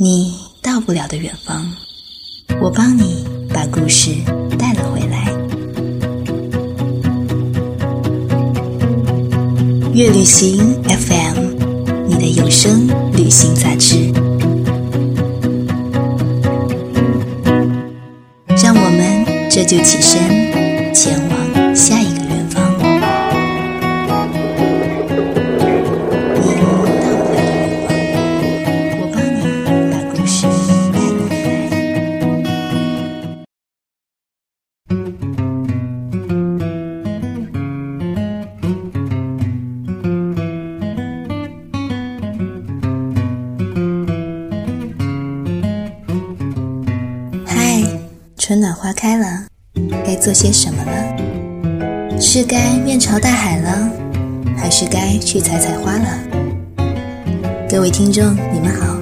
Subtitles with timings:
[0.00, 1.60] 你到不了的远方，
[2.62, 4.12] 我帮你把故事
[4.56, 5.24] 带了回来。
[9.92, 14.12] 月旅行 FM，你的有声旅行杂志，
[18.62, 22.07] 让我们这就起身，前往下一
[50.28, 52.20] 做些什么了？
[52.20, 53.90] 是该面朝大海了，
[54.58, 56.18] 还是该去采采花了？
[57.66, 58.94] 各位听众，你们好，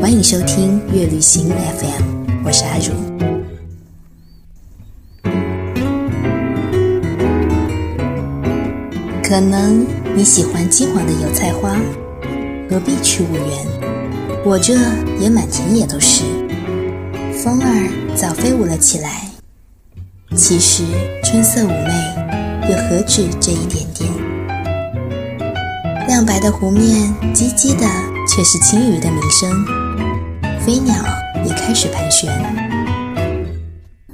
[0.00, 2.02] 欢迎收听月旅行 FM，
[2.44, 2.92] 我是阿如。
[9.22, 9.86] 可能
[10.16, 11.76] 你喜欢金黄的油菜花，
[12.68, 14.44] 何必去婺源？
[14.44, 14.74] 我这
[15.20, 16.24] 也满田野都是。
[17.44, 19.25] 风儿早飞舞了起来。
[20.36, 20.84] 其实
[21.24, 24.12] 春色妩媚，又何止这一点点？
[26.06, 27.86] 亮白的湖面，唧唧的
[28.28, 29.64] 却是轻语的鸣声，
[30.60, 30.94] 飞鸟
[31.42, 32.30] 也开始盘旋。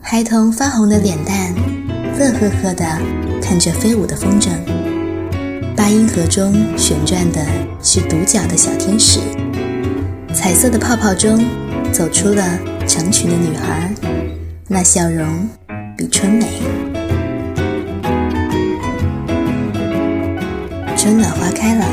[0.00, 1.52] 孩童发红的脸蛋，
[2.16, 2.86] 乐呵呵的
[3.42, 4.48] 看着飞舞的风筝。
[5.74, 7.44] 八音盒中旋转的
[7.82, 9.18] 是独角的小天使，
[10.32, 11.44] 彩色的泡泡中
[11.90, 12.44] 走出了
[12.86, 13.92] 成群的女孩，
[14.68, 15.48] 那笑容
[16.02, 16.44] 比春美。
[20.96, 21.86] 春暖花开了，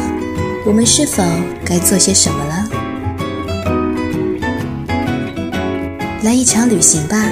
[0.65, 1.23] 我们是否
[1.63, 2.67] 该做些什么了？
[6.23, 7.23] 来一场旅行吧，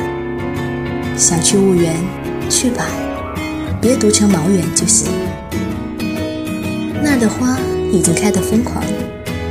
[1.17, 1.95] 想去婺源，
[2.47, 2.85] 去吧，
[3.81, 5.07] 别读成毛源就行。
[7.01, 7.57] 那儿的花
[7.91, 8.83] 已经开得疯狂，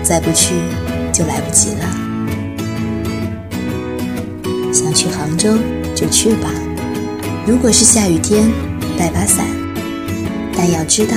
[0.00, 0.54] 再不去
[1.12, 1.90] 就来不及了。
[4.72, 5.58] 想去杭州
[5.92, 6.50] 就去吧，
[7.46, 8.50] 如果是下雨天，
[8.98, 9.46] 带把伞。
[10.56, 11.14] 但要知道，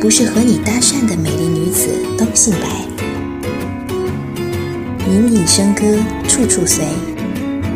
[0.00, 1.88] 不是和你搭讪的美丽女子
[2.18, 2.66] 都姓白。
[5.08, 5.84] 隐隐笙歌
[6.26, 6.84] 处处随，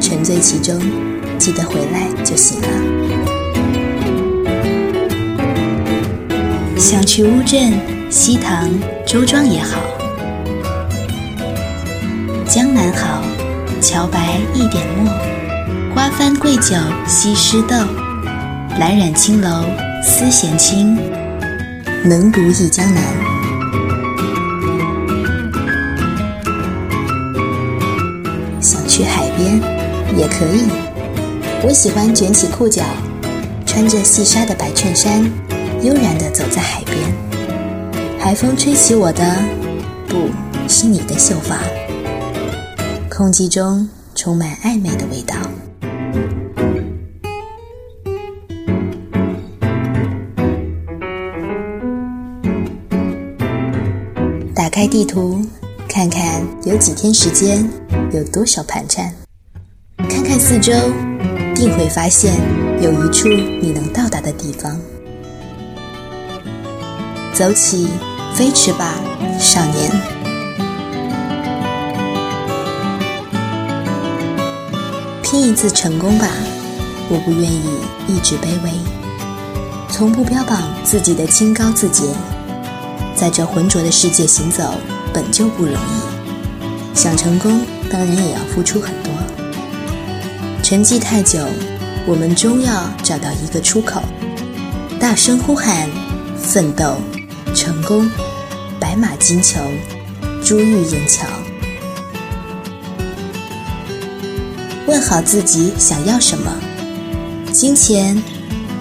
[0.00, 0.77] 沉醉其中，
[1.38, 2.69] 记得回来就行了。
[6.76, 7.72] 想去乌镇、
[8.11, 8.69] 西塘、
[9.06, 9.78] 周庄也好，
[12.44, 13.22] 江南好，
[13.81, 15.12] 桥白一点墨，
[16.04, 16.76] 花翻桂酒
[17.06, 17.75] 西施斗，
[18.78, 19.65] 蓝染青楼
[20.03, 20.98] 思贤卿，
[22.04, 23.03] 能独忆江南。
[28.60, 29.59] 想去海边
[30.14, 30.69] 也可以，
[31.62, 32.82] 我喜欢卷起裤脚，
[33.64, 35.25] 穿着细纱的白衬衫，
[35.81, 36.98] 悠然地走在海边。
[38.19, 39.38] 海风吹起我的，
[40.06, 40.28] 不
[40.69, 41.60] 是你的秀发，
[43.09, 45.34] 空气中充满暧昧的味道。
[54.64, 55.44] 打开地图，
[55.86, 57.69] 看看有几天时间，
[58.12, 59.12] 有多少盘缠，
[60.08, 60.72] 看看四周，
[61.54, 62.32] 定会发现
[62.80, 64.80] 有一处你能到达的地方。
[67.34, 67.88] 走起，
[68.34, 68.94] 飞驰吧，
[69.38, 69.91] 少年！
[75.22, 76.26] 拼一次成功吧，
[77.10, 77.62] 我不愿意
[78.08, 78.70] 一直卑微，
[79.91, 82.04] 从不标榜自己的清高自洁。
[83.16, 84.75] 在这浑浊的世界行走
[85.12, 87.60] 本就不容易，想成功
[87.91, 89.12] 当然也要付出很多。
[90.62, 91.47] 沉寂太久，
[92.06, 94.02] 我们终要找到一个出口，
[94.98, 95.88] 大声呼喊：
[96.36, 96.97] 奋斗！
[97.54, 98.10] 成功，
[98.80, 99.60] 白马金裘，
[100.42, 101.26] 珠玉银桥。
[104.87, 106.50] 问好自己想要什么：
[107.52, 108.20] 金钱、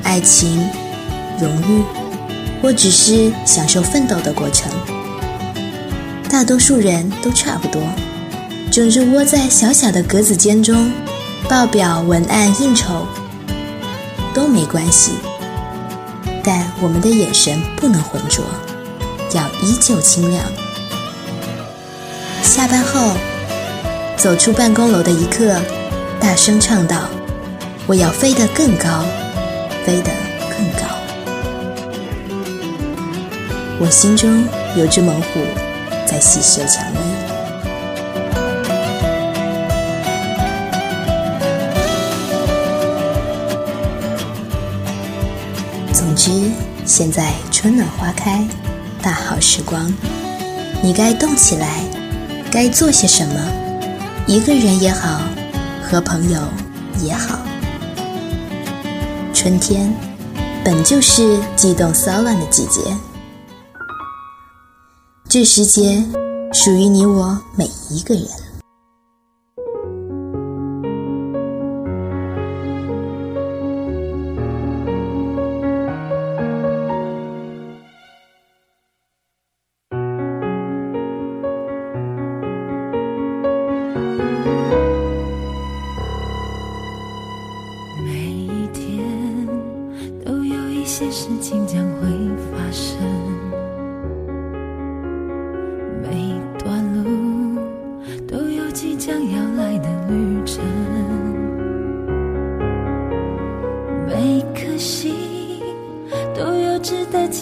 [0.04, 0.68] 爱情、
[1.40, 1.84] 荣誉，
[2.64, 4.72] 或只是享受奋斗的过程。
[6.30, 7.82] 大多数人都差不多，
[8.72, 10.90] 整日窝在小小的格子间中，
[11.50, 13.06] 报表、文案、应酬
[14.34, 15.12] 都没关系。
[16.42, 18.46] 但我们的眼神不能浑浊，
[19.34, 20.46] 要依旧清亮。
[22.42, 23.12] 下班后，
[24.16, 25.54] 走出办公楼的一刻，
[26.18, 27.10] 大声唱道
[27.88, 29.04] ：“我要飞得更高，
[29.86, 30.12] 飞得
[30.50, 30.88] 更高。”
[33.80, 34.48] 我心中
[34.78, 35.40] 有只猛虎
[36.06, 37.00] 在细嗅蔷薇。
[45.92, 46.32] 总之
[46.86, 48.48] 现在春暖花开
[49.02, 49.92] 大好时光
[50.84, 51.84] 你该动起来
[52.52, 53.34] 该做些什么
[54.28, 55.22] 一个人也好
[55.82, 56.40] 和朋友
[57.02, 57.40] 也好。
[59.34, 59.92] 春天
[60.64, 63.13] 本就是悸动骚乱的季节。
[65.34, 66.00] 这时节
[66.54, 68.24] 属于你我每一个人。
[88.06, 89.48] 每一天
[90.24, 91.83] 都有一些事情叫。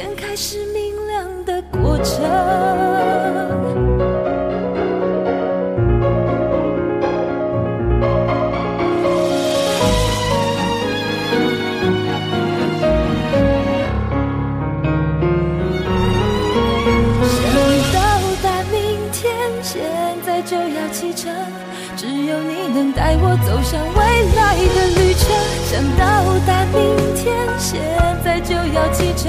[0.00, 2.22] 天开始明亮的过程。
[17.28, 17.44] 想
[17.92, 18.00] 到
[18.42, 19.28] 达明天，
[19.62, 19.82] 现
[20.24, 21.30] 在就要启程，
[21.94, 24.00] 只有你能带我走向未
[24.34, 25.28] 来的旅程。
[25.66, 26.80] 想到达明
[27.14, 27.78] 天，现
[28.24, 29.28] 在就要启程。